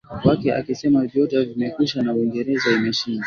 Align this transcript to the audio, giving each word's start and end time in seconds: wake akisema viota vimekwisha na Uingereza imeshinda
wake 0.25 0.53
akisema 0.53 1.05
viota 1.05 1.43
vimekwisha 1.43 2.01
na 2.01 2.13
Uingereza 2.13 2.71
imeshinda 2.71 3.19